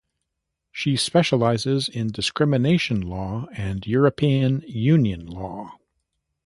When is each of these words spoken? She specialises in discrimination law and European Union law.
She 0.71 0.95
specialises 0.97 1.87
in 1.87 2.07
discrimination 2.07 3.01
law 3.01 3.45
and 3.51 3.85
European 3.85 4.63
Union 4.65 5.27
law. 5.27 5.73